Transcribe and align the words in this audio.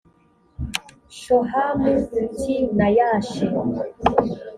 shohamu 1.19 1.93
t 2.37 2.41
na 2.77 2.87
yashe 2.97 3.45